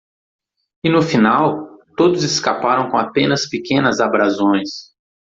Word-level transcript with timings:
E 0.83 0.89
no 0.89 1.03
final? 1.03 1.77
todos 1.95 2.23
escaparam 2.23 2.89
com 2.89 2.97
apenas 2.97 3.47
pequenas 3.47 3.99
abrasões. 3.99 4.89